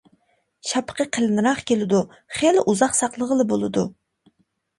[0.69, 1.99] شاپىقى قېلىنراق كېلىدۇ،
[2.39, 3.87] خېلى ئۇزاق ساقلىغىلى بولىدۇ.